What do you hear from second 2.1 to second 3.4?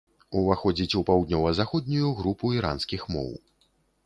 групу іранскіх моў.